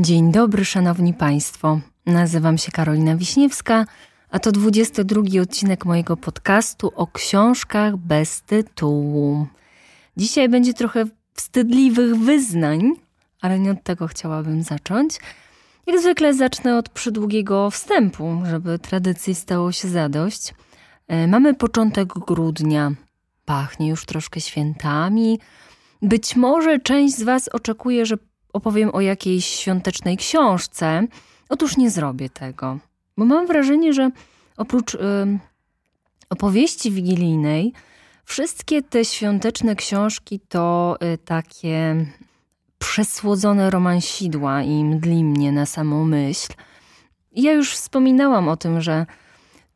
Dzień 0.00 0.32
dobry, 0.32 0.64
szanowni 0.64 1.14
państwo. 1.14 1.80
Nazywam 2.06 2.58
się 2.58 2.72
Karolina 2.72 3.16
Wiśniewska, 3.16 3.84
a 4.30 4.38
to 4.38 4.52
22 4.52 5.22
odcinek 5.42 5.84
mojego 5.84 6.16
podcastu 6.16 6.92
o 6.96 7.06
książkach 7.06 7.96
bez 7.96 8.42
tytułu. 8.42 9.46
Dzisiaj 10.16 10.48
będzie 10.48 10.74
trochę 10.74 11.04
wstydliwych 11.34 12.16
wyznań, 12.16 12.92
ale 13.40 13.58
nie 13.58 13.70
od 13.70 13.82
tego 13.82 14.06
chciałabym 14.06 14.62
zacząć. 14.62 15.20
Jak 15.86 16.00
zwykle 16.00 16.34
zacznę 16.34 16.78
od 16.78 16.88
przydługiego 16.88 17.70
wstępu, 17.70 18.42
żeby 18.50 18.78
tradycji 18.78 19.34
stało 19.34 19.72
się 19.72 19.88
zadość. 19.88 20.54
E, 21.08 21.26
mamy 21.26 21.54
początek 21.54 22.08
grudnia. 22.08 22.92
Pachnie 23.44 23.88
już 23.88 24.04
troszkę 24.04 24.40
świętami. 24.40 25.38
Być 26.02 26.36
może 26.36 26.78
część 26.78 27.16
z 27.16 27.22
Was 27.22 27.48
oczekuje, 27.48 28.06
że 28.06 28.16
opowiem 28.52 28.90
o 28.92 29.00
jakiejś 29.00 29.44
świątecznej 29.44 30.16
książce. 30.16 31.06
Otóż 31.48 31.76
nie 31.76 31.90
zrobię 31.90 32.30
tego, 32.30 32.78
bo 33.16 33.24
mam 33.24 33.46
wrażenie, 33.46 33.92
że 33.92 34.10
oprócz 34.56 34.94
y, 34.94 34.98
opowieści 36.30 36.90
wigilijnej, 36.90 37.72
wszystkie 38.24 38.82
te 38.82 39.04
świąteczne 39.04 39.76
książki 39.76 40.40
to 40.48 40.96
y, 41.14 41.18
takie 41.18 42.06
przesłodzone 42.78 43.70
romansidła 43.70 44.62
i 44.62 44.84
mdli 44.84 45.24
mnie 45.24 45.52
na 45.52 45.66
samą 45.66 46.04
myśl. 46.04 46.52
Ja 47.32 47.52
już 47.52 47.72
wspominałam 47.72 48.48
o 48.48 48.56
tym, 48.56 48.80
że 48.80 49.06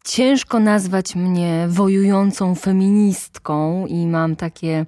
ciężko 0.05 0.61
nazwać 0.61 1.15
mnie 1.15 1.67
wojującą 1.69 2.55
feministką 2.55 3.87
i 3.87 4.07
mam 4.07 4.37
takie 4.37 4.87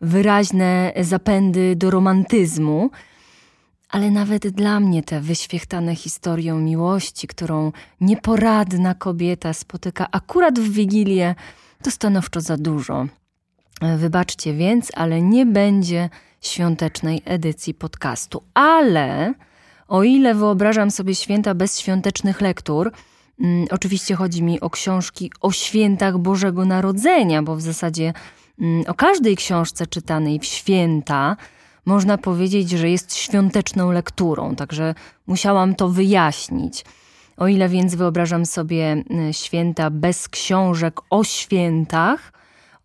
wyraźne 0.00 0.92
zapędy 1.00 1.76
do 1.76 1.90
romantyzmu, 1.90 2.90
ale 3.94 4.10
nawet 4.10 4.48
dla 4.48 4.80
mnie 4.80 5.02
te 5.02 5.20
wyświechtane 5.20 5.96
historią 5.96 6.58
miłości, 6.58 7.26
którą 7.26 7.72
nieporadna 8.00 8.94
kobieta 8.94 9.52
spotyka 9.52 10.06
akurat 10.10 10.58
w 10.60 10.72
Wigilię, 10.72 11.34
to 11.82 11.90
stanowczo 11.90 12.40
za 12.40 12.56
dużo. 12.56 13.06
Wybaczcie 13.98 14.54
więc, 14.54 14.90
ale 14.94 15.22
nie 15.22 15.46
będzie 15.46 16.10
świątecznej 16.40 17.22
edycji 17.24 17.74
podcastu. 17.74 18.42
Ale 18.54 19.34
o 19.88 20.02
ile 20.02 20.34
wyobrażam 20.34 20.90
sobie 20.90 21.14
święta 21.14 21.54
bez 21.54 21.80
świątecznych 21.80 22.40
lektur, 22.40 22.92
mm, 23.40 23.66
oczywiście 23.70 24.14
chodzi 24.14 24.42
mi 24.42 24.60
o 24.60 24.70
książki 24.70 25.30
o 25.40 25.52
świętach 25.52 26.18
Bożego 26.18 26.64
Narodzenia, 26.64 27.42
bo 27.42 27.56
w 27.56 27.60
zasadzie 27.60 28.12
mm, 28.60 28.84
o 28.86 28.94
każdej 28.94 29.36
książce 29.36 29.86
czytanej 29.86 30.38
w 30.38 30.44
święta 30.44 31.36
można 31.86 32.18
powiedzieć, 32.18 32.70
że 32.70 32.90
jest 32.90 33.16
świąteczną 33.16 33.92
lekturą, 33.92 34.56
także 34.56 34.94
musiałam 35.26 35.74
to 35.74 35.88
wyjaśnić. 35.88 36.84
O 37.36 37.46
ile 37.46 37.68
więc 37.68 37.94
wyobrażam 37.94 38.46
sobie 38.46 39.04
y, 39.28 39.32
święta 39.32 39.90
bez 39.90 40.28
książek 40.28 41.00
o 41.10 41.24
świętach, 41.24 42.32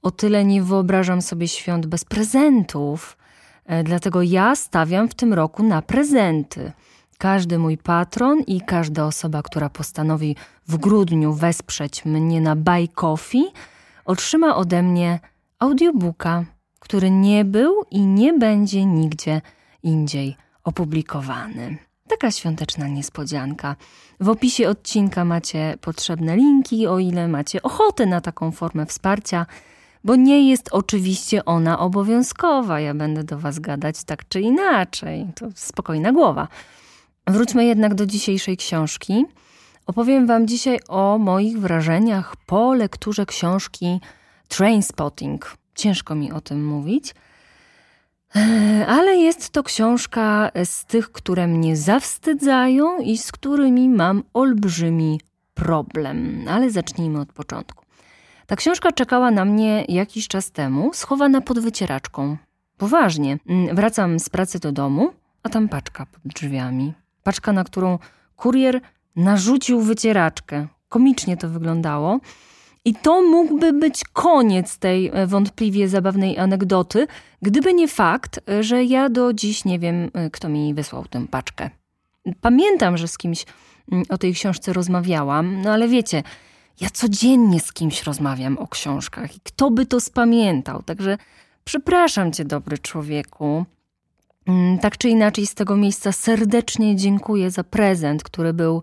o 0.02 0.11
tyle 0.11 0.45
nie 0.45 0.64
wyobrażam 0.64 1.22
sobie 1.22 1.47
świąt 1.47 1.86
bez 1.86 2.06
prezentów. 2.06 3.17
E, 3.66 3.83
dlatego 3.83 4.22
ja 4.22 4.56
stawiam 4.56 5.09
w 5.09 5.16
tym 5.16 5.34
roku 5.34 5.63
na 5.63 5.81
prezenty. 5.81 6.72
Każdy 7.17 7.58
mój 7.59 7.78
patron 7.78 8.39
i 8.47 8.61
każda 8.61 9.06
osoba, 9.06 9.44
która 9.44 9.69
postanowi 9.69 10.36
w 10.67 10.78
grudniu 10.78 11.34
wesprzeć 11.34 12.06
mnie 12.06 12.41
na 12.41 12.56
Buy 12.56 12.88
Coffee, 12.88 13.45
otrzyma 14.06 14.56
ode 14.56 14.84
mnie 14.84 15.19
audiobooka 15.59 16.45
który 16.80 17.11
nie 17.11 17.45
był 17.45 17.83
i 17.91 18.02
nie 18.05 18.33
będzie 18.33 18.85
nigdzie 18.85 19.41
indziej 19.83 20.35
opublikowany. 20.63 21.77
Taka 22.08 22.31
świąteczna 22.31 22.88
niespodzianka. 22.88 23.75
W 24.19 24.30
opisie 24.30 24.69
odcinka 24.69 25.25
macie 25.25 25.77
potrzebne 25.81 26.35
linki, 26.35 26.88
o 26.88 27.00
ile 27.00 27.27
macie 27.27 27.61
ochotę 27.61 28.05
na 28.05 28.22
taką 28.22 28.52
formę 28.52 28.85
wsparcia, 28.85 29.45
bo 30.03 30.16
nie 30.16 30.50
jest 30.50 30.69
oczywiście 30.72 31.45
ona 31.45 31.79
obowiązkowa. 31.79 32.79
Ja 32.79 32.94
będę 32.94 33.23
do 33.23 33.40
Was 33.40 33.59
gadać 33.59 34.03
tak 34.03 34.28
czy 34.28 34.41
inaczej. 34.41 35.28
To 35.35 35.46
spokojna 35.56 36.11
głowa. 36.11 36.47
Wróćmy 37.28 37.66
jednak 37.66 37.96
do 37.96 38.06
dzisiejszej 38.06 38.57
książki. 38.57 39.25
Opowiem 39.85 40.28
Wam 40.28 40.47
dzisiaj 40.47 40.79
o 40.88 41.17
moich 41.17 41.59
wrażeniach 41.59 42.35
po 42.46 42.73
lekturze 42.73 43.25
książki 43.25 44.00
Trainspotting 44.47 45.59
Ciężko 45.79 46.16
mi 46.16 46.31
o 46.31 46.41
tym 46.41 46.66
mówić. 46.66 47.16
E, 48.35 48.85
ale 48.88 49.17
jest 49.17 49.50
to 49.50 49.63
książka 49.63 50.51
z 50.66 50.85
tych, 50.85 51.12
które 51.12 51.47
mnie 51.47 51.78
zawstydzają 51.78 53.00
i 53.00 53.17
z 53.17 53.31
którymi 53.31 53.90
mam 53.90 54.23
olbrzymi 54.34 55.22
problem. 55.53 56.45
Ale 56.50 56.72
zacznijmy 56.72 57.19
od 57.19 57.34
początku. 57.34 57.85
Ta 58.47 58.56
książka 58.56 58.91
czekała 58.91 59.31
na 59.31 59.45
mnie 59.45 59.85
jakiś 59.88 60.28
czas 60.28 60.51
temu, 60.51 60.91
schowana 60.94 61.41
pod 61.41 61.59
wycieraczką. 61.59 62.38
Poważnie. 62.78 63.38
Mm, 63.47 63.75
wracam 63.75 64.19
z 64.19 64.29
pracy 64.29 64.59
do 64.59 64.72
domu, 64.72 65.13
a 65.44 65.50
tam 65.50 65.69
paczka 65.69 66.06
pod 66.06 66.22
drzwiami. 66.25 66.94
Paczka, 67.23 67.53
na 67.53 67.63
którą 67.63 68.00
kurier 68.35 68.81
narzucił 69.16 69.81
wycieraczkę. 69.81 70.67
Komicznie 70.90 71.38
to 71.38 71.50
wyglądało. 71.50 72.19
I 72.85 72.95
to 72.95 73.22
mógłby 73.22 73.73
być 73.73 74.03
koniec 74.13 74.78
tej 74.78 75.07
e, 75.13 75.28
wątpliwie 75.28 75.88
zabawnej 75.88 76.38
anegdoty, 76.38 77.07
gdyby 77.41 77.73
nie 77.73 77.88
fakt, 77.88 78.40
e, 78.50 78.63
że 78.63 78.84
ja 78.84 79.09
do 79.09 79.34
dziś 79.34 79.66
nie 79.66 79.79
wiem, 79.79 80.12
e, 80.13 80.29
kto 80.29 80.50
mi 80.50 80.73
wysłał 80.73 81.06
tę 81.06 81.28
paczkę. 81.28 81.69
Pamiętam, 82.41 82.97
że 82.97 83.07
z 83.07 83.17
kimś 83.17 83.45
mm, 83.91 84.06
o 84.09 84.17
tej 84.17 84.34
książce 84.34 84.73
rozmawiałam, 84.73 85.62
no 85.62 85.72
ale 85.72 85.88
wiecie, 85.88 86.23
ja 86.81 86.90
codziennie 86.90 87.59
z 87.59 87.73
kimś 87.73 88.03
rozmawiam 88.03 88.57
o 88.57 88.67
książkach 88.67 89.35
i 89.35 89.40
kto 89.44 89.72
by 89.72 89.85
to 89.85 90.01
spamiętał. 90.01 90.84
Także 90.84 91.17
przepraszam 91.63 92.31
cię, 92.31 92.46
dobry 92.46 92.78
człowieku. 92.78 93.66
Mm, 94.46 94.79
tak 94.79 94.97
czy 94.97 95.09
inaczej, 95.09 95.47
z 95.47 95.53
tego 95.53 95.75
miejsca 95.75 96.11
serdecznie 96.11 96.96
dziękuję 96.96 97.51
za 97.51 97.63
prezent, 97.63 98.23
który 98.23 98.53
był 98.53 98.81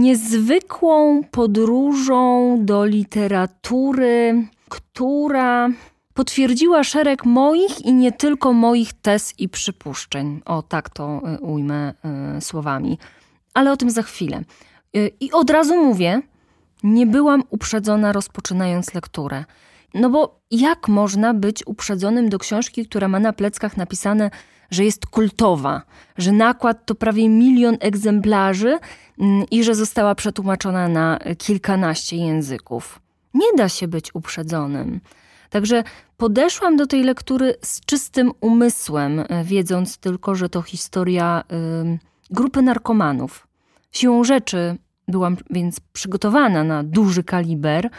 niezwykłą 0.00 1.24
podróżą 1.30 2.56
do 2.60 2.84
literatury, 2.84 4.46
która 4.68 5.68
potwierdziła 6.14 6.84
szereg 6.84 7.24
moich 7.24 7.80
i 7.84 7.92
nie 7.92 8.12
tylko 8.12 8.52
moich 8.52 8.92
tez 8.92 9.34
i 9.38 9.48
przypuszczeń. 9.48 10.40
O, 10.44 10.62
tak 10.62 10.90
to 10.90 11.22
y, 11.34 11.40
ujmę 11.40 11.94
y, 12.38 12.40
słowami. 12.40 12.98
Ale 13.54 13.72
o 13.72 13.76
tym 13.76 13.90
za 13.90 14.02
chwilę. 14.02 14.42
Y, 14.96 15.10
I 15.20 15.32
od 15.32 15.50
razu 15.50 15.84
mówię, 15.84 16.22
nie 16.82 17.06
byłam 17.06 17.42
uprzedzona 17.50 18.12
rozpoczynając 18.12 18.94
lekturę. 18.94 19.44
No 19.94 20.10
bo 20.10 20.40
jak 20.50 20.88
można 20.88 21.34
być 21.34 21.66
uprzedzonym 21.66 22.28
do 22.28 22.38
książki, 22.38 22.86
która 22.86 23.08
ma 23.08 23.20
na 23.20 23.32
pleckach 23.32 23.76
napisane 23.76 24.30
że 24.70 24.84
jest 24.84 25.06
kultowa, 25.06 25.82
że 26.16 26.32
nakład 26.32 26.86
to 26.86 26.94
prawie 26.94 27.28
milion 27.28 27.76
egzemplarzy 27.80 28.78
mm, 29.18 29.44
i 29.50 29.64
że 29.64 29.74
została 29.74 30.14
przetłumaczona 30.14 30.88
na 30.88 31.18
kilkanaście 31.38 32.16
języków. 32.16 33.00
Nie 33.34 33.52
da 33.56 33.68
się 33.68 33.88
być 33.88 34.14
uprzedzonym. 34.14 35.00
Także 35.50 35.84
podeszłam 36.16 36.76
do 36.76 36.86
tej 36.86 37.02
lektury 37.02 37.54
z 37.62 37.80
czystym 37.80 38.32
umysłem, 38.40 39.24
wiedząc 39.44 39.98
tylko, 39.98 40.34
że 40.34 40.48
to 40.48 40.62
historia 40.62 41.44
y, 41.94 41.98
grupy 42.30 42.62
narkomanów. 42.62 43.46
Siłą 43.92 44.24
rzeczy 44.24 44.76
byłam 45.08 45.36
więc 45.50 45.80
przygotowana 45.80 46.64
na 46.64 46.82
duży 46.82 47.24
kaliber, 47.24 47.90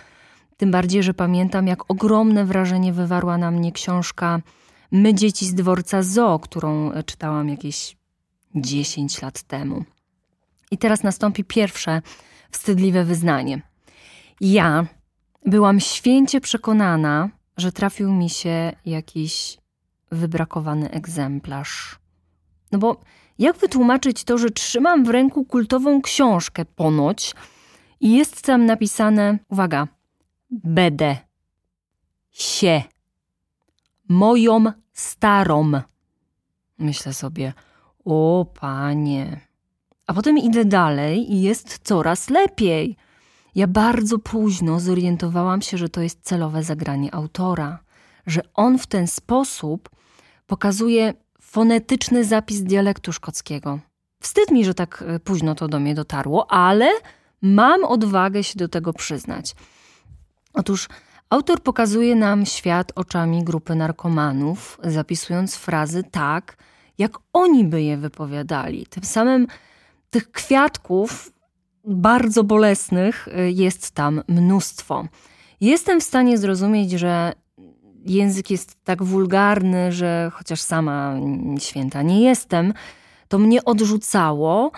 tym 0.57 0.71
bardziej, 0.71 1.03
że 1.03 1.13
pamiętam, 1.13 1.67
jak 1.67 1.91
ogromne 1.91 2.45
wrażenie 2.45 2.93
wywarła 2.93 3.37
na 3.37 3.51
mnie 3.51 3.71
książka 3.71 4.41
My 4.91 5.13
dzieci 5.13 5.45
z 5.45 5.53
dworca 5.53 6.03
Zoo, 6.03 6.39
którą 6.39 6.91
czytałam 7.05 7.49
jakieś 7.49 7.97
10 8.55 9.21
lat 9.21 9.41
temu. 9.43 9.83
I 10.71 10.77
teraz 10.77 11.03
nastąpi 11.03 11.43
pierwsze 11.43 12.01
wstydliwe 12.51 13.03
wyznanie. 13.03 13.61
Ja 14.41 14.85
byłam 15.45 15.79
święcie 15.79 16.41
przekonana, 16.41 17.29
że 17.57 17.71
trafił 17.71 18.13
mi 18.13 18.29
się 18.29 18.71
jakiś 18.85 19.57
wybrakowany 20.11 20.91
egzemplarz. 20.91 21.99
No 22.71 22.79
bo 22.79 23.01
jak 23.39 23.57
wytłumaczyć 23.57 24.23
to, 24.23 24.37
że 24.37 24.49
trzymam 24.49 25.03
w 25.05 25.09
ręku 25.09 25.45
kultową 25.45 26.01
książkę 26.01 26.65
ponoć 26.65 27.35
i 27.99 28.17
jest 28.17 28.41
tam 28.41 28.65
napisane, 28.65 29.39
uwaga, 29.49 29.87
BD, 30.51 31.17
sie 32.31 32.83
moją 34.09 34.63
starą. 34.93 35.71
Myślę 36.77 37.13
sobie, 37.13 37.53
o 38.05 38.45
panie. 38.59 39.41
A 40.07 40.13
potem 40.13 40.37
idę 40.37 40.65
dalej 40.65 41.33
i 41.33 41.41
jest 41.41 41.79
coraz 41.83 42.29
lepiej. 42.29 42.95
Ja 43.55 43.67
bardzo 43.67 44.19
późno 44.19 44.79
zorientowałam 44.79 45.61
się, 45.61 45.77
że 45.77 45.89
to 45.89 46.01
jest 46.01 46.21
celowe 46.21 46.63
zagranie 46.63 47.15
autora, 47.15 47.79
że 48.27 48.41
on 48.53 48.77
w 48.79 48.87
ten 48.87 49.07
sposób 49.07 49.89
pokazuje 50.47 51.13
fonetyczny 51.41 52.23
zapis 52.23 52.61
dialektu 52.61 53.13
szkockiego. 53.13 53.79
Wstyd 54.19 54.51
mi, 54.51 54.65
że 54.65 54.73
tak 54.73 55.03
e, 55.07 55.19
późno 55.19 55.55
to 55.55 55.67
do 55.67 55.79
mnie 55.79 55.95
dotarło, 55.95 56.51
ale 56.51 56.89
mam 57.41 57.83
odwagę 57.83 58.43
się 58.43 58.59
do 58.59 58.67
tego 58.67 58.93
przyznać. 58.93 59.55
Otóż 60.53 60.87
autor 61.29 61.61
pokazuje 61.61 62.15
nam 62.15 62.45
świat 62.45 62.91
oczami 62.95 63.43
grupy 63.43 63.75
narkomanów, 63.75 64.79
zapisując 64.83 65.55
frazy 65.55 66.03
tak, 66.03 66.57
jak 66.97 67.17
oni 67.33 67.63
by 67.63 67.83
je 67.83 67.97
wypowiadali. 67.97 68.85
Tym 68.85 69.03
samym 69.03 69.47
tych 70.09 70.31
kwiatków 70.31 71.31
bardzo 71.85 72.43
bolesnych 72.43 73.27
y, 73.27 73.51
jest 73.51 73.91
tam 73.91 74.21
mnóstwo. 74.27 75.07
Jestem 75.61 76.01
w 76.01 76.03
stanie 76.03 76.37
zrozumieć, 76.37 76.91
że 76.91 77.33
język 78.05 78.51
jest 78.51 78.83
tak 78.83 79.03
wulgarny, 79.03 79.91
że 79.91 80.31
chociaż 80.33 80.61
sama 80.61 81.15
święta 81.59 82.01
nie 82.01 82.23
jestem, 82.23 82.73
to 83.27 83.39
mnie 83.39 83.65
odrzucało, 83.65 84.71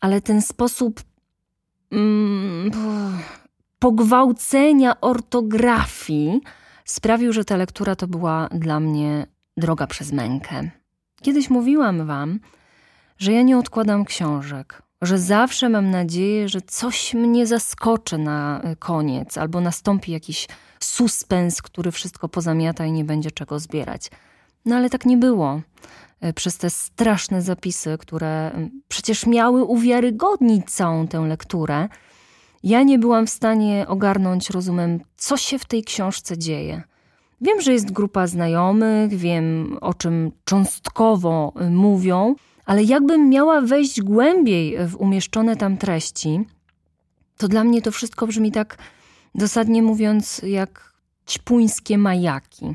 ale 0.00 0.20
ten 0.20 0.42
sposób 0.42 1.00
mm, 1.90 2.70
pogwałcenia 3.78 5.00
ortografii 5.00 6.40
sprawił, 6.84 7.32
że 7.32 7.44
ta 7.44 7.56
lektura 7.56 7.96
to 7.96 8.06
była 8.06 8.48
dla 8.52 8.80
mnie 8.80 9.26
droga 9.56 9.86
przez 9.86 10.12
mękę. 10.12 10.70
Kiedyś 11.22 11.50
mówiłam 11.50 12.06
wam, 12.06 12.40
że 13.18 13.32
ja 13.32 13.42
nie 13.42 13.58
odkładam 13.58 14.04
książek, 14.04 14.82
że 15.02 15.18
zawsze 15.18 15.68
mam 15.68 15.90
nadzieję, 15.90 16.48
że 16.48 16.60
coś 16.62 17.14
mnie 17.14 17.46
zaskoczy 17.46 18.18
na 18.18 18.62
y, 18.72 18.76
koniec, 18.76 19.38
albo 19.38 19.60
nastąpi 19.60 20.12
jakiś 20.12 20.48
suspens, 20.80 21.62
który 21.62 21.90
wszystko 21.90 22.28
pozamiata 22.28 22.86
i 22.86 22.92
nie 22.92 23.04
będzie 23.04 23.30
czego 23.30 23.58
zbierać. 23.58 24.10
No 24.64 24.76
ale 24.76 24.90
tak 24.90 25.06
nie 25.06 25.16
było. 25.16 25.60
Y, 26.24 26.32
przez 26.32 26.58
te 26.58 26.70
straszne 26.70 27.42
zapisy, 27.42 27.98
które 27.98 28.50
przecież 28.88 29.26
miały 29.26 29.64
uwiarygodnić 29.64 30.70
całą 30.70 31.08
tę 31.08 31.20
lekturę, 31.20 31.88
ja 32.66 32.82
nie 32.82 32.98
byłam 32.98 33.26
w 33.26 33.30
stanie 33.30 33.84
ogarnąć 33.88 34.50
rozumem, 34.50 35.00
co 35.16 35.36
się 35.36 35.58
w 35.58 35.64
tej 35.64 35.84
książce 35.84 36.38
dzieje. 36.38 36.82
Wiem, 37.40 37.60
że 37.60 37.72
jest 37.72 37.92
grupa 37.92 38.26
znajomych, 38.26 39.14
wiem 39.14 39.78
o 39.80 39.94
czym 39.94 40.32
cząstkowo 40.44 41.52
mówią, 41.70 42.34
ale 42.64 42.82
jakbym 42.82 43.28
miała 43.28 43.60
wejść 43.60 44.02
głębiej 44.02 44.76
w 44.88 44.96
umieszczone 44.96 45.56
tam 45.56 45.76
treści, 45.76 46.40
to 47.36 47.48
dla 47.48 47.64
mnie 47.64 47.82
to 47.82 47.92
wszystko 47.92 48.26
brzmi 48.26 48.52
tak 48.52 48.78
dosadnie 49.34 49.82
mówiąc 49.82 50.42
jak 50.46 50.92
ćpuńskie 51.28 51.98
majaki. 51.98 52.74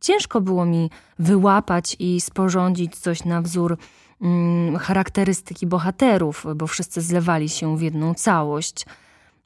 Ciężko 0.00 0.40
było 0.40 0.64
mi 0.64 0.90
wyłapać 1.18 1.96
i 1.98 2.20
sporządzić 2.20 2.96
coś 2.96 3.24
na 3.24 3.42
wzór 3.42 3.78
mm, 4.22 4.76
charakterystyki 4.76 5.66
bohaterów, 5.66 6.46
bo 6.56 6.66
wszyscy 6.66 7.00
zlewali 7.00 7.48
się 7.48 7.76
w 7.76 7.82
jedną 7.82 8.14
całość, 8.14 8.86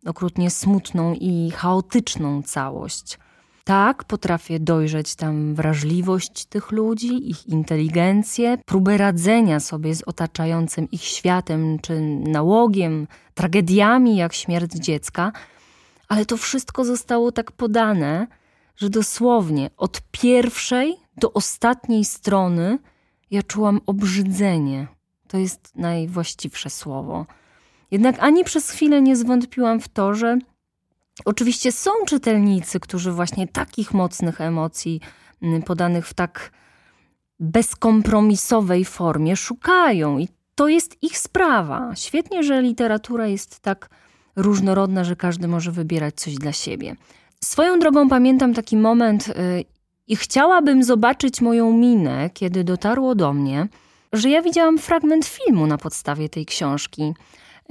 okrutnie 0.07 0.51
smutną 0.51 1.15
i 1.15 1.51
chaotyczną 1.51 2.43
całość. 2.43 3.19
Tak, 3.65 4.05
potrafię 4.05 4.61
dojrzeć 4.61 5.15
tam 5.15 5.55
wrażliwość 5.55 6.45
tych 6.45 6.73
ludzi, 6.73 7.31
ich 7.31 7.47
inteligencję, 7.47 8.59
próbę 8.67 8.97
radzenia 8.97 9.61
sobie 9.61 9.95
z 9.95 10.03
otaczającym 10.03 10.91
ich 10.91 11.03
światem 11.03 11.79
czy 11.79 12.01
nałogiem, 12.21 13.07
tragediami 13.35 14.17
jak 14.17 14.35
śmierć 14.35 14.73
dziecka, 14.73 15.33
ale 16.09 16.27
to 16.27 16.37
wszystko 16.37 16.85
zostało 16.85 17.33
tak 17.33 17.53
podane, 17.53 18.27
że 18.77 18.91
dosłownie 18.91 19.71
od 19.77 20.01
pierwszej 20.11 20.97
do 21.17 21.33
ostatniej 21.33 22.05
strony 22.05 22.79
ja 23.31 23.43
czułam 23.43 23.81
obrzydzenie. 23.87 24.87
To 25.29 25.39
jest 25.39 25.77
najwłaściwsze 25.77 26.71
słowo. 26.71 27.27
Jednak 27.95 28.17
ani 28.19 28.45
przez 28.45 28.71
chwilę 28.71 29.03
nie 29.03 29.17
zwątpiłam 29.17 29.81
w 29.81 29.89
to, 29.89 30.15
że 30.15 30.39
Oczywiście 31.25 31.73
są 31.73 31.91
czytelnicy, 32.07 32.81
którzy 32.81 33.13
właśnie 33.13 33.49
takich 33.49 33.95
mocnych 33.95 34.41
emocji, 34.41 35.01
mm, 35.43 35.63
podanych 35.63 36.07
w 36.07 36.15
tak 36.15 36.51
bezkompromisowej 37.41 38.85
formie, 38.85 39.37
szukają 39.37 40.19
i 40.19 40.29
to 40.55 40.69
jest 40.69 41.03
ich 41.03 41.19
sprawa. 41.19 41.93
Świetnie, 41.97 42.43
że 42.43 42.63
literatura 42.63 43.27
jest 43.27 43.61
tak 43.61 43.91
różnorodna, 44.37 45.05
że 45.05 45.17
każdy 45.17 45.49
może 45.49 45.73
wybierać 45.73 46.15
coś 46.15 46.35
dla 46.35 46.53
siebie. 46.53 46.97
Swoją 47.45 47.79
drogą 47.79 48.09
pamiętam 48.09 48.55
taki 48.55 48.77
moment 48.77 49.29
y, 49.29 49.33
i 50.07 50.17
chciałabym 50.17 50.83
zobaczyć 50.85 51.41
moją 51.41 51.73
minę, 51.73 52.31
kiedy 52.31 52.65
dotarło 52.65 53.15
do 53.15 53.33
mnie, 53.33 53.69
że 54.13 54.31
ja 54.31 54.43
widziałam 54.43 54.79
fragment 54.79 55.27
filmu 55.27 55.67
na 55.67 55.79
podstawie 55.79 56.29
tej 56.29 56.47
książki. 56.47 57.15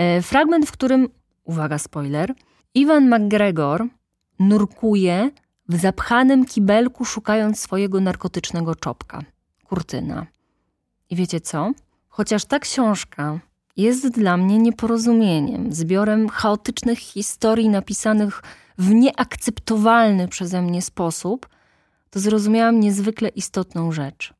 Y, 0.02 0.22
fragment, 0.22 0.66
w 0.66 0.72
którym, 0.72 1.10
uwaga, 1.44 1.78
spoiler– 1.78 2.34
Iwan 2.76 3.08
McGregor 3.10 3.88
nurkuje 4.40 5.32
w 5.70 5.76
zapchanym 5.76 6.46
kibelku, 6.46 7.06
szukając 7.06 7.60
swojego 7.60 8.02
narkotycznego 8.02 8.76
czopka, 8.76 9.22
kurtyna. 9.64 10.26
I 11.10 11.16
wiecie 11.16 11.42
co? 11.42 11.72
Chociaż 12.10 12.46
ta 12.46 12.60
książka 12.60 13.40
jest 13.78 14.10
dla 14.10 14.38
mnie 14.38 14.60
nieporozumieniem, 14.60 15.74
zbiorem 15.74 16.30
chaotycznych 16.30 17.00
historii 17.00 17.70
napisanych 17.70 18.42
w 18.78 18.90
nieakceptowalny 18.94 20.28
przeze 20.28 20.62
mnie 20.62 20.82
sposób, 20.82 21.50
to 22.10 22.20
zrozumiałam 22.20 22.80
niezwykle 22.80 23.30
istotną 23.30 23.92
rzecz. 23.92 24.34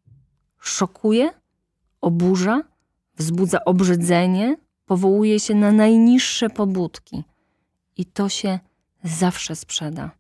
Szokuje, 0.60 1.30
oburza, 2.02 2.62
wzbudza 3.18 3.66
obrzydzenie, 3.66 4.58
powołuje 4.94 5.40
się 5.40 5.56
na 5.56 5.72
najniższe 5.72 6.50
pobudki– 6.50 7.24
i 7.98 8.06
to 8.06 8.30
się 8.30 8.60
zawsze 9.04 9.56
sprzeda. 9.56 10.12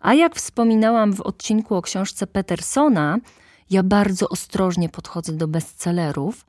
A 0.00 0.14
jak 0.14 0.36
wspominałam 0.36 1.12
w 1.12 1.20
odcinku 1.20 1.74
o 1.74 1.82
książce 1.82 2.26
Petersona, 2.26 3.18
ja 3.70 3.82
bardzo 3.82 4.28
ostrożnie 4.28 4.88
podchodzę 4.88 5.32
do 5.32 5.48
bestsellerów, 5.48 6.46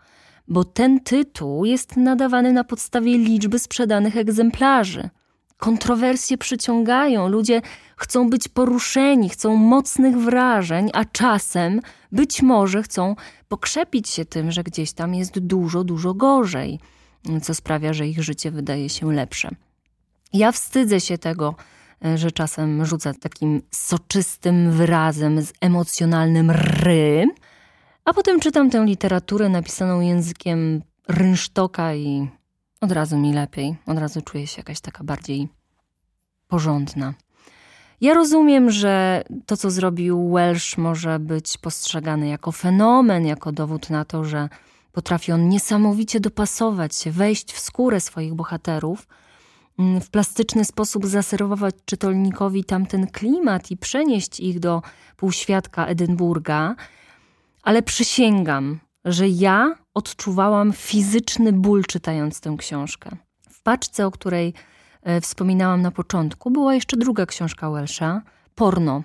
bo 0.47 0.63
ten 0.63 0.99
tytuł 0.99 1.65
jest 1.65 1.97
nadawany 1.97 2.53
na 2.53 2.63
podstawie 2.63 3.17
liczby 3.17 3.59
sprzedanych 3.59 4.17
egzemplarzy. 4.17 5.09
Kontrowersje 5.57 6.37
przyciągają, 6.37 7.27
ludzie 7.27 7.61
chcą 7.97 8.29
być 8.29 8.47
poruszeni, 8.47 9.29
chcą 9.29 9.55
mocnych 9.55 10.17
wrażeń, 10.17 10.89
a 10.93 11.05
czasem 11.05 11.81
być 12.11 12.41
może 12.41 12.83
chcą 12.83 13.15
pokrzepić 13.47 14.09
się 14.09 14.25
tym, 14.25 14.51
że 14.51 14.63
gdzieś 14.63 14.93
tam 14.93 15.15
jest 15.15 15.39
dużo, 15.39 15.83
dużo 15.83 16.13
gorzej, 16.13 16.79
co 17.41 17.55
sprawia, 17.55 17.93
że 17.93 18.07
ich 18.07 18.23
życie 18.23 18.51
wydaje 18.51 18.89
się 18.89 19.13
lepsze. 19.13 19.49
Ja 20.33 20.51
wstydzę 20.51 21.01
się 21.01 21.17
tego, 21.17 21.55
e, 22.05 22.17
że 22.17 22.31
czasem 22.31 22.85
rzucę 22.85 23.13
takim 23.13 23.61
soczystym 23.71 24.71
wyrazem 24.71 25.41
z 25.41 25.53
emocjonalnym 25.61 26.51
ry, 26.51 27.27
a 28.05 28.13
potem 28.13 28.39
czytam 28.39 28.69
tę 28.69 28.85
literaturę 28.85 29.49
napisaną 29.49 30.01
językiem 30.01 30.81
rynsztoka 31.07 31.95
i 31.95 32.29
od 32.81 32.91
razu 32.91 33.17
mi 33.17 33.33
lepiej, 33.33 33.75
od 33.85 33.97
razu 33.97 34.21
czuję 34.21 34.47
się 34.47 34.59
jakaś 34.59 34.79
taka 34.79 35.03
bardziej 35.03 35.47
porządna. 36.47 37.13
Ja 38.01 38.13
rozumiem, 38.13 38.71
że 38.71 39.23
to, 39.45 39.57
co 39.57 39.71
zrobił 39.71 40.31
Welsh, 40.33 40.77
może 40.77 41.19
być 41.19 41.57
postrzegane 41.57 42.27
jako 42.27 42.51
fenomen, 42.51 43.25
jako 43.25 43.51
dowód 43.51 43.89
na 43.89 44.05
to, 44.05 44.23
że 44.23 44.49
potrafi 44.91 45.31
on 45.31 45.49
niesamowicie 45.49 46.19
dopasować 46.19 46.95
się, 46.95 47.11
wejść 47.11 47.53
w 47.53 47.59
skórę 47.59 47.99
swoich 47.99 48.33
bohaterów– 48.33 49.07
Mm, 49.79 50.01
w 50.01 50.09
plastyczny 50.09 50.65
sposób 50.65 51.05
zaserwować 51.05 51.75
czytelnikowi 51.85 52.63
tamten 52.63 53.07
klimat 53.07 53.71
i 53.71 53.77
przenieść 53.77 54.39
ich 54.39 54.59
do 54.59 54.81
półświadka 55.17 55.85
Edynburga, 55.85 56.75
ale 57.63 57.81
przysięgam, 57.81 58.79
że 59.05 59.27
ja 59.27 59.75
odczuwałam 59.93 60.73
fizyczny 60.73 61.53
ból 61.53 61.83
czytając 61.83 62.41
tę 62.41 62.55
książkę. 62.57 63.09
W 63.49 63.61
paczce, 63.61 64.05
o 64.05 64.11
której 64.11 64.53
e, 65.03 65.21
wspominałam 65.21 65.81
na 65.81 65.91
początku, 65.91 66.51
była 66.51 66.73
jeszcze 66.75 66.97
druga 66.97 67.25
książka 67.25 67.71
Welsha, 67.71 68.21
Porno. 68.55 69.03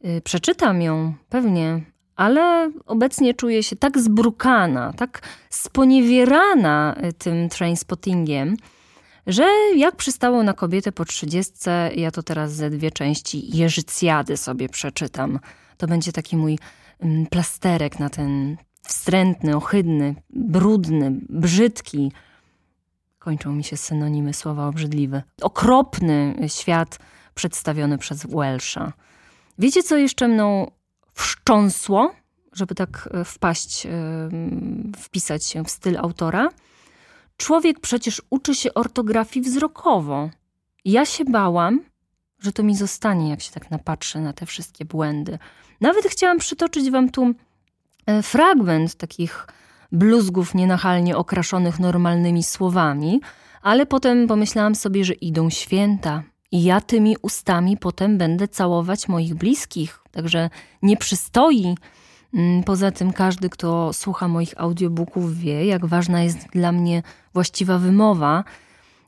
E, 0.00 0.20
przeczytam 0.20 0.82
ją 0.82 1.14
pewnie, 1.28 1.80
ale 2.18 2.70
obecnie 2.86 3.34
czuję 3.34 3.62
się 3.62 3.76
tak 3.76 3.98
zbrukana, 3.98 4.92
tak 4.92 5.22
sponiewierana 5.50 6.94
e, 6.96 7.12
tym 7.12 7.48
trainspottingiem, 7.48 8.56
że 9.26 9.48
jak 9.76 9.96
przystało 9.96 10.42
na 10.42 10.52
kobietę 10.52 10.92
po 10.92 11.04
trzydziestce, 11.04 11.90
ja 11.96 12.10
to 12.10 12.22
teraz 12.22 12.52
ze 12.52 12.70
dwie 12.70 12.90
części 12.90 13.56
Jeżycjady 13.56 14.36
sobie 14.36 14.68
przeczytam. 14.68 15.38
To 15.76 15.86
będzie 15.86 16.12
taki 16.12 16.36
mój 16.36 16.58
mm, 17.00 17.26
plasterek 17.26 17.98
na 17.98 18.10
ten 18.10 18.56
wstrętny, 18.82 19.56
ohydny, 19.56 20.14
brudny, 20.30 21.12
brzydki, 21.28 22.12
kończą 23.18 23.52
mi 23.52 23.64
się 23.64 23.76
synonimy 23.76 24.34
słowa 24.34 24.66
obrzydliwe, 24.66 25.22
okropny 25.42 26.34
świat 26.48 26.98
przedstawiony 27.34 27.98
przez 27.98 28.26
Welsha. 28.26 28.92
Wiecie, 29.58 29.82
co 29.82 29.96
jeszcze 29.96 30.28
mną 30.28 30.77
wstrząsło 31.18 32.14
żeby 32.58 32.74
tak 32.74 33.08
e, 33.12 33.24
wpaść, 33.24 33.86
e, 33.86 33.90
wpisać 34.96 35.46
się 35.46 35.64
w 35.64 35.70
styl 35.70 35.96
autora. 35.96 36.48
Człowiek 37.36 37.80
przecież 37.80 38.22
uczy 38.30 38.54
się 38.54 38.74
ortografii 38.74 39.46
wzrokowo. 39.46 40.30
Ja 40.84 41.04
się 41.04 41.24
bałam, 41.24 41.80
że 42.38 42.52
to 42.52 42.62
mi 42.62 42.76
zostanie, 42.76 43.30
jak 43.30 43.40
się 43.40 43.52
tak 43.52 43.70
napatrzy 43.70 44.20
na 44.20 44.32
te 44.32 44.46
wszystkie 44.46 44.84
błędy. 44.84 45.38
Nawet 45.80 46.04
chciałam 46.04 46.38
przytoczyć 46.38 46.90
wam 46.90 47.10
tu 47.10 47.34
e, 48.06 48.22
fragment 48.22 48.94
takich 48.94 49.46
bluzgów 49.92 50.54
nienachalnie 50.54 51.16
okraszonych 51.16 51.78
normalnymi 51.78 52.42
słowami, 52.42 53.20
ale 53.62 53.86
potem 53.86 54.26
pomyślałam 54.26 54.74
sobie, 54.74 55.04
że 55.04 55.12
idą 55.12 55.50
święta 55.50 56.22
i 56.52 56.64
ja 56.64 56.80
tymi 56.80 57.16
ustami 57.22 57.76
potem 57.76 58.18
będę 58.18 58.48
całować 58.48 59.08
moich 59.08 59.34
bliskich. 59.34 60.00
Także 60.18 60.50
nie 60.82 60.96
przystoi. 60.96 61.74
Mm, 62.34 62.62
poza 62.62 62.90
tym 62.90 63.12
każdy, 63.12 63.50
kto 63.50 63.92
słucha 63.92 64.28
moich 64.28 64.54
audiobooków 64.56 65.38
wie, 65.38 65.66
jak 65.66 65.86
ważna 65.86 66.22
jest 66.22 66.38
dla 66.52 66.72
mnie 66.72 67.02
właściwa 67.34 67.78
wymowa, 67.78 68.44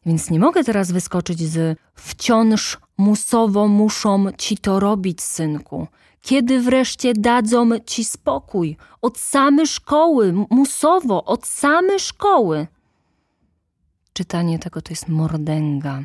więc 0.06 0.30
nie 0.30 0.38
mogę 0.38 0.64
teraz 0.64 0.92
wyskoczyć 0.92 1.40
z 1.40 1.78
wciąż 1.94 2.78
musowo 2.98 3.68
muszą 3.68 4.32
ci 4.32 4.58
to 4.58 4.80
robić, 4.80 5.22
synku. 5.22 5.86
Kiedy 6.22 6.60
wreszcie 6.60 7.14
dadzą 7.14 7.78
ci 7.78 8.04
spokój? 8.04 8.76
Od 9.02 9.18
same 9.18 9.66
szkoły, 9.66 10.34
musowo, 10.50 11.24
od 11.24 11.46
same 11.46 11.98
szkoły. 11.98 12.66
Czytanie 14.12 14.58
tego 14.58 14.82
to 14.82 14.92
jest 14.92 15.08
mordęga. 15.08 16.02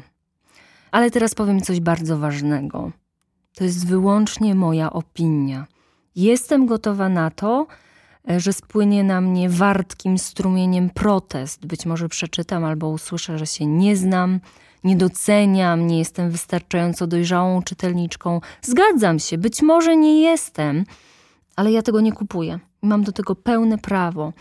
Ale 0.92 1.12
teraz 1.12 1.36
powiem 1.36 1.62
coś 1.62 1.80
bardzo 1.80 2.18
ważnego. 2.18 2.92
To 3.56 3.64
jest 3.64 3.88
wyłącznie 3.88 4.56
moja 4.56 4.94
opinia. 4.94 5.66
Jestem 6.16 6.66
gotowa 6.66 7.10
na 7.10 7.32
to, 7.32 7.68
e, 8.30 8.40
że 8.40 8.54
spłynie 8.54 9.04
na 9.04 9.22
mnie 9.22 9.50
wartkim 9.50 10.18
strumieniem 10.18 10.90
protest. 10.90 11.66
Być 11.66 11.86
może 11.86 12.10
przeczytam 12.10 12.64
albo 12.64 12.90
usłyszę, 12.90 13.38
że 13.38 13.46
się 13.46 13.66
nie 13.66 13.98
znam, 13.98 14.40
nie 14.84 14.96
doceniam, 14.96 15.88
nie 15.88 16.00
jestem 16.00 16.32
wystarczająco 16.32 17.08
dojrzałą 17.08 17.62
czytelniczką. 17.64 18.42
Zgadzam 18.62 19.20
się, 19.20 19.38
być 19.38 19.62
może 19.62 19.98
nie 19.98 20.22
jestem, 20.22 20.86
ale 21.56 21.72
ja 21.72 21.82
tego 21.82 22.02
nie 22.02 22.12
kupuję. 22.12 22.60
Mam 22.82 23.04
do 23.04 23.12
tego 23.12 23.36
pełne 23.36 23.78
prawo. 23.78 24.34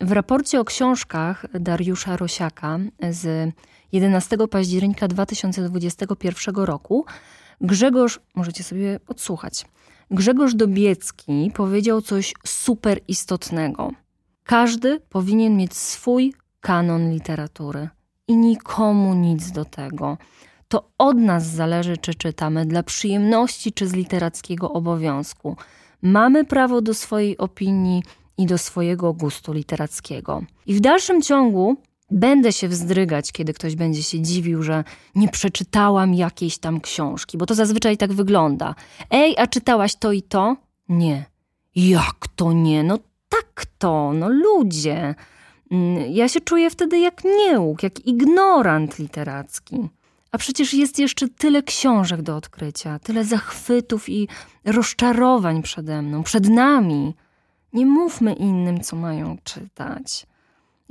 W 0.00 0.12
raporcie 0.12 0.60
o 0.60 0.64
książkach 0.64 1.46
Dariusza 1.60 2.16
Rosiaka 2.16 2.78
z 3.10 3.52
11 3.92 4.36
października 4.48 5.08
2021 5.08 6.54
roku 6.54 7.06
Grzegorz, 7.60 8.20
możecie 8.34 8.64
sobie 8.64 9.00
odsłuchać, 9.08 9.64
Grzegorz 10.10 10.54
Dobiecki 10.54 11.50
powiedział 11.54 12.02
coś 12.02 12.34
super 12.46 13.00
istotnego. 13.08 13.90
Każdy 14.44 15.00
powinien 15.00 15.56
mieć 15.56 15.74
swój 15.74 16.34
kanon 16.60 17.10
literatury 17.10 17.88
i 18.28 18.36
nikomu 18.36 19.14
nic 19.14 19.50
do 19.50 19.64
tego. 19.64 20.18
To 20.68 20.88
od 20.98 21.16
nas 21.16 21.46
zależy, 21.46 21.96
czy 21.96 22.14
czytamy 22.14 22.66
dla 22.66 22.82
przyjemności, 22.82 23.72
czy 23.72 23.88
z 23.88 23.92
literackiego 23.92 24.72
obowiązku. 24.72 25.56
Mamy 26.02 26.44
prawo 26.44 26.80
do 26.80 26.94
swojej 26.94 27.38
opinii 27.38 28.02
i 28.38 28.46
do 28.46 28.58
swojego 28.58 29.12
gustu 29.12 29.52
literackiego. 29.52 30.42
I 30.66 30.74
w 30.74 30.80
dalszym 30.80 31.22
ciągu 31.22 31.76
będę 32.10 32.52
się 32.52 32.68
wzdrygać, 32.68 33.32
kiedy 33.32 33.54
ktoś 33.54 33.76
będzie 33.76 34.02
się 34.02 34.20
dziwił, 34.20 34.62
że 34.62 34.84
nie 35.14 35.28
przeczytałam 35.28 36.14
jakiejś 36.14 36.58
tam 36.58 36.80
książki, 36.80 37.38
bo 37.38 37.46
to 37.46 37.54
zazwyczaj 37.54 37.96
tak 37.96 38.12
wygląda. 38.12 38.74
Ej, 39.10 39.34
a 39.38 39.46
czytałaś 39.46 39.96
to 39.96 40.12
i 40.12 40.22
to? 40.22 40.56
Nie. 40.88 41.24
Jak 41.74 42.28
to 42.36 42.52
nie? 42.52 42.82
No 42.84 42.98
tak 43.28 43.64
to, 43.78 44.12
no 44.12 44.28
ludzie. 44.28 45.14
Mm, 45.70 46.12
ja 46.12 46.28
się 46.28 46.40
czuję 46.40 46.70
wtedy 46.70 46.98
jak 46.98 47.22
nieuk, 47.24 47.82
jak 47.82 48.06
ignorant 48.06 48.98
literacki. 48.98 49.88
A 50.32 50.38
przecież 50.38 50.74
jest 50.74 50.98
jeszcze 50.98 51.28
tyle 51.28 51.62
książek 51.62 52.22
do 52.22 52.36
odkrycia, 52.36 52.98
tyle 52.98 53.24
zachwytów 53.24 54.08
i 54.08 54.28
rozczarowań 54.64 55.62
przede 55.62 56.02
mną, 56.02 56.22
przed 56.22 56.48
nami. 56.48 57.14
Nie 57.72 57.86
mówmy 57.86 58.32
innym, 58.32 58.80
co 58.80 58.96
mają 58.96 59.36
czytać. 59.44 60.26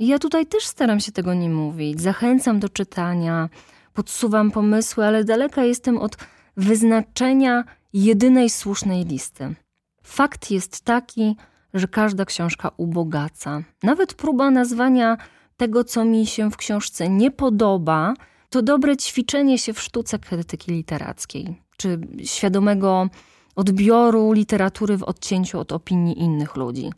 Ja 0.00 0.18
tutaj 0.18 0.46
też 0.46 0.64
staram 0.66 1.00
się 1.00 1.12
tego 1.12 1.34
nie 1.34 1.50
mówić. 1.50 2.00
Zachęcam 2.00 2.60
do 2.60 2.68
czytania, 2.68 3.48
podsuwam 3.94 4.50
pomysły, 4.50 5.04
ale 5.04 5.24
daleka 5.24 5.64
jestem 5.64 5.98
od 5.98 6.16
wyznaczenia 6.56 7.64
jedynej 7.92 8.50
słusznej 8.50 9.04
listy. 9.04 9.54
Fakt 10.02 10.50
jest 10.50 10.84
taki, 10.84 11.36
że 11.74 11.88
każda 11.88 12.24
książka 12.24 12.70
ubogaca. 12.76 13.62
Nawet 13.82 14.14
próba 14.14 14.50
nazwania 14.50 15.16
tego, 15.56 15.84
co 15.84 16.04
mi 16.04 16.26
się 16.26 16.50
w 16.50 16.56
książce 16.56 17.08
nie 17.08 17.30
podoba, 17.30 18.14
to 18.50 18.62
dobre 18.62 18.96
ćwiczenie 18.96 19.58
się 19.58 19.72
w 19.72 19.80
sztuce 19.80 20.18
krytyki 20.18 20.72
literackiej, 20.72 21.62
czy 21.76 22.00
świadomego 22.24 23.08
odbioru 23.56 24.32
literatury 24.32 24.96
w 24.96 25.02
odcięciu 25.02 25.58
od 25.58 25.72
opinii 25.72 26.20
innych 26.20 26.56
ludzi. 26.56 26.90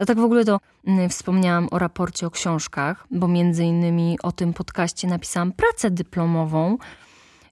A 0.00 0.04
tak 0.04 0.18
w 0.18 0.24
ogóle 0.24 0.44
to 0.44 0.60
mm, 0.86 1.08
wspomniałam 1.08 1.68
o 1.70 1.78
raporcie 1.78 2.26
o 2.26 2.30
książkach, 2.30 3.06
bo 3.10 3.28
między 3.28 3.64
innymi 3.64 4.18
o 4.22 4.32
tym 4.32 4.52
podcaście 4.52 5.08
napisałam 5.08 5.52
pracę 5.52 5.90
dyplomową 5.90 6.78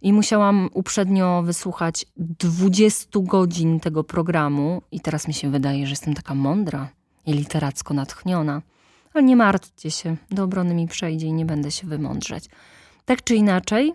i 0.02 0.12
musiałam 0.12 0.68
uprzednio 0.72 1.42
wysłuchać 1.42 2.06
20 2.16 3.08
godzin 3.14 3.80
tego 3.80 4.04
programu 4.04 4.82
i 4.92 5.00
teraz 5.00 5.28
mi 5.28 5.34
się 5.34 5.50
wydaje, 5.50 5.86
że 5.86 5.90
jestem 5.90 6.14
taka 6.14 6.34
mądra 6.34 6.88
i 7.26 7.32
literacko 7.32 7.94
natchniona. 7.94 8.62
Ale 9.14 9.24
nie 9.24 9.36
martwcie 9.36 9.90
się, 9.90 10.16
do 10.30 10.44
obrony 10.44 10.74
mi 10.74 10.88
przejdzie 10.88 11.26
i 11.26 11.32
nie 11.32 11.44
będę 11.44 11.70
się 11.70 11.86
wymądrzeć. 11.86 12.44
Tak 13.04 13.24
czy 13.24 13.34
inaczej, 13.34 13.92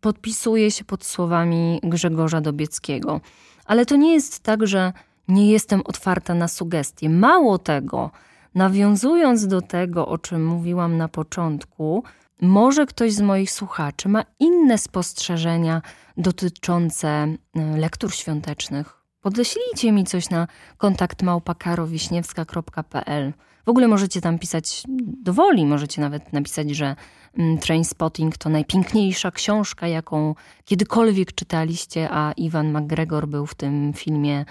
podpisuję 0.00 0.70
się 0.70 0.84
pod 0.84 1.04
słowami 1.04 1.80
Grzegorza 1.82 2.40
Dobieckiego. 2.40 3.20
Ale 3.64 3.86
to 3.86 3.96
nie 3.96 4.12
jest 4.12 4.40
tak, 4.40 4.66
że 4.66 4.92
nie 5.30 5.52
jestem 5.52 5.82
otwarta 5.84 6.34
na 6.34 6.48
sugestie. 6.48 7.10
Mało 7.10 7.58
tego, 7.58 8.10
nawiązując 8.54 9.46
do 9.46 9.62
tego, 9.62 10.08
o 10.08 10.18
czym 10.18 10.46
mówiłam 10.46 10.96
na 10.96 11.08
początku, 11.08 12.04
może 12.40 12.86
ktoś 12.86 13.12
z 13.12 13.20
moich 13.20 13.50
słuchaczy 13.50 14.08
ma 14.08 14.24
inne 14.38 14.78
spostrzeżenia 14.78 15.82
dotyczące 16.16 17.08
e, 17.08 17.36
lektur 17.76 18.14
świątecznych. 18.14 19.00
Podeślijcie 19.20 19.92
mi 19.92 20.04
coś 20.04 20.30
na 20.30 20.46
kontakt 20.78 21.22
małpakarowiśniewska.pl. 21.22 23.32
W 23.66 23.68
ogóle 23.68 23.88
możecie 23.88 24.20
tam 24.20 24.38
pisać 24.38 24.82
do 24.98 25.32
woli, 25.32 25.66
możecie 25.66 26.00
nawet 26.00 26.32
napisać, 26.32 26.70
że 26.70 26.96
mm, 27.38 27.58
Trainspotting 27.58 28.36
to 28.36 28.48
najpiękniejsza 28.48 29.30
książka, 29.30 29.88
jaką 29.88 30.34
kiedykolwiek 30.64 31.32
czytaliście, 31.32 32.08
a 32.10 32.32
Iwan 32.32 32.72
McGregor 32.72 33.28
był 33.28 33.46
w 33.46 33.54
tym 33.54 33.92
filmie 33.92 34.44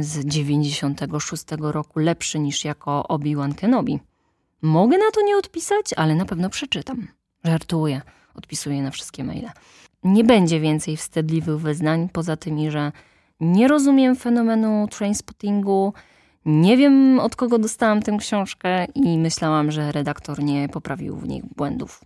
z 0.00 0.24
96 0.24 1.44
roku 1.58 1.98
lepszy 1.98 2.38
niż 2.38 2.64
jako 2.64 3.08
Obi-Wan 3.08 3.54
Kenobi. 3.54 4.00
Mogę 4.62 4.98
na 4.98 5.10
to 5.14 5.22
nie 5.22 5.36
odpisać, 5.36 5.92
ale 5.96 6.14
na 6.14 6.24
pewno 6.24 6.50
przeczytam. 6.50 7.08
Żartuję, 7.44 8.02
odpisuję 8.34 8.82
na 8.82 8.90
wszystkie 8.90 9.24
maile. 9.24 9.50
Nie 10.04 10.24
będzie 10.24 10.60
więcej 10.60 10.96
wstydliwych 10.96 11.58
wyznań, 11.60 12.08
poza 12.12 12.36
tymi, 12.36 12.70
że 12.70 12.92
nie 13.40 13.68
rozumiem 13.68 14.16
fenomenu 14.16 14.88
trainspottingu, 14.90 15.92
nie 16.46 16.76
wiem 16.76 17.20
od 17.20 17.36
kogo 17.36 17.58
dostałam 17.58 18.02
tę 18.02 18.16
książkę 18.20 18.84
i 18.94 19.18
myślałam, 19.18 19.70
że 19.70 19.92
redaktor 19.92 20.42
nie 20.42 20.68
poprawił 20.68 21.16
w 21.16 21.28
nich 21.28 21.44
błędów. 21.56 22.04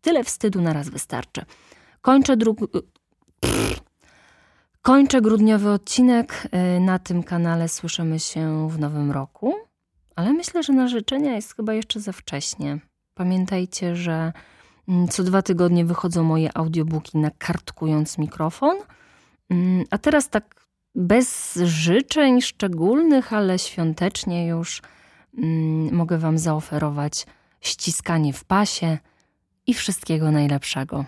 Tyle 0.00 0.24
wstydu 0.24 0.60
na 0.60 0.72
raz 0.72 0.88
wystarczy. 0.88 1.44
Kończę 2.00 2.36
drugi. 2.36 2.64
Kończę 4.82 5.20
grudniowy 5.20 5.70
odcinek. 5.70 6.48
Y, 6.76 6.80
na 6.80 6.98
tym 6.98 7.22
kanale 7.22 7.68
słyszymy 7.68 8.18
się 8.18 8.68
w 8.70 8.78
nowym 8.78 9.10
roku, 9.10 9.54
ale 10.16 10.32
myślę, 10.32 10.62
że 10.62 10.72
na 10.72 10.88
życzenia 10.88 11.34
jest 11.34 11.56
chyba 11.56 11.74
jeszcze 11.74 12.00
za 12.00 12.12
wcześnie. 12.12 12.78
Pamiętajcie, 13.14 13.96
że 13.96 14.32
mm, 14.88 15.08
co 15.08 15.22
dwa 15.22 15.42
tygodnie 15.42 15.84
wychodzą 15.84 16.22
moje 16.22 16.56
audiobooki 16.56 17.18
na 17.18 17.30
kartkując 17.30 18.18
mikrofon. 18.18 18.76
Mm, 19.50 19.84
a 19.90 19.98
teraz 19.98 20.30
tak 20.30 20.66
bez 20.94 21.58
życzeń 21.64 22.40
szczególnych, 22.40 23.32
ale 23.32 23.58
świątecznie 23.58 24.46
już 24.46 24.82
mm, 25.38 25.94
mogę 25.94 26.18
Wam 26.18 26.38
zaoferować 26.38 27.26
ściskanie 27.60 28.32
w 28.32 28.44
pasie 28.44 28.98
i 29.66 29.74
wszystkiego 29.74 30.30
najlepszego. 30.30 31.04